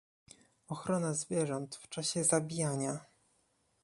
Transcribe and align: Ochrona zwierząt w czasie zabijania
Ochrona 0.67 1.13
zwierząt 1.13 1.75
w 1.75 1.89
czasie 1.89 2.23
zabijania 2.23 3.05